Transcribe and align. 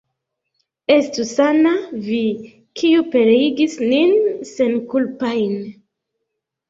Estu 0.93 1.25
sana 1.31 1.73
vi, 2.07 2.21
kiu 2.81 3.05
pereigis 3.17 3.77
nin 3.93 4.17
senkulpajn! 4.55 5.55